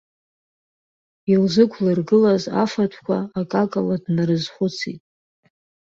Илзықәлыргылаз 1.33 2.43
афатәқәа 2.63 3.17
акакала 3.39 3.95
днарызхәыцит. 4.03 5.01